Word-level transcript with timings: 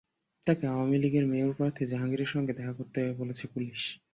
তাঁকে 0.47 0.65
আওয়ামী 0.67 0.97
লীগের 0.97 1.25
মেয়র 1.27 1.51
প্রার্থী 1.57 1.83
জাহাঙ্গীরের 1.91 2.29
সঙ্গে 2.33 2.53
দেখা 2.53 2.73
করতে 2.73 2.99
বলেছে 3.19 3.45
পুলিশ। 3.47 3.81